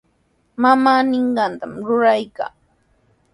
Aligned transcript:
Mamaa 0.61 1.01
ninqantami 1.09 1.79
ruraykaa. 1.87 2.51